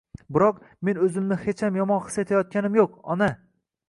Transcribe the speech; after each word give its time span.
Biroq, 0.35 0.61
men 0.87 1.01
o‘zimni 1.07 1.37
hecham 1.43 1.77
yomon 1.79 2.01
his 2.05 2.17
etayotganim 2.23 2.79
yo‘q, 2.81 2.97
ona. 3.17 3.29